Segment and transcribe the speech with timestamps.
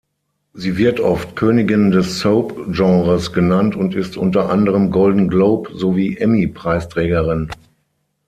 [0.55, 7.51] Sie wird oft „Königin des Soap-Genres“ genannt und ist unter anderem Golden-Globe- sowie Emmy-Preisträgerin.